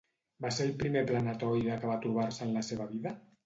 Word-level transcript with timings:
Va 0.45 0.49
ser 0.55 0.65
el 0.69 0.73
primer 0.79 1.03
planetoide 1.11 1.77
que 1.85 1.93
va 1.95 2.01
trobar-se 2.09 2.51
en 2.51 2.59
la 2.61 2.69
seva 2.73 2.93
vida? 2.99 3.17